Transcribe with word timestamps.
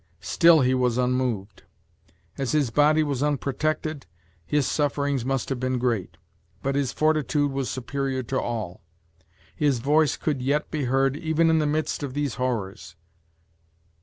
Still 0.23 0.61
he 0.61 0.73
was 0.73 0.97
unmoved. 0.97 1.61
As 2.35 2.53
his 2.53 2.71
body 2.71 3.03
was 3.03 3.21
unprotected, 3.21 4.07
his 4.43 4.65
sufferings 4.65 5.23
must 5.23 5.49
have 5.49 5.59
been 5.59 5.77
great; 5.77 6.17
but 6.63 6.73
his 6.73 6.91
fortitude 6.91 7.51
was 7.51 7.69
superior 7.69 8.23
to 8.23 8.39
all. 8.41 8.81
His 9.55 9.77
voice 9.77 10.17
could 10.17 10.41
yet 10.41 10.71
be 10.71 10.85
heard 10.85 11.15
even 11.15 11.51
in 11.51 11.59
the 11.59 11.67
midst 11.67 12.01
of 12.01 12.15
these 12.15 12.33
horrors. 12.41 12.95